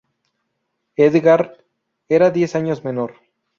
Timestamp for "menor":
2.83-3.17